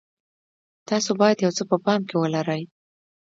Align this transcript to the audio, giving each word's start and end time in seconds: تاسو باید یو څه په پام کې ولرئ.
تاسو 0.89 1.09
باید 1.21 1.37
یو 1.45 1.51
څه 1.57 1.63
په 1.69 1.77
پام 1.85 2.01
کې 2.09 2.15
ولرئ. 2.17 2.63